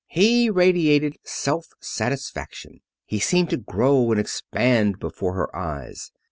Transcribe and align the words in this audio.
He 0.07 0.49
radiated 0.49 1.17
self 1.23 1.67
satisfaction. 1.79 2.81
He 3.05 3.19
seemed 3.19 3.51
to 3.51 3.57
grow 3.57 4.09
and 4.11 4.19
expand 4.19 4.97
before 4.97 5.35
her 5.35 5.55
eyes. 5.55 6.11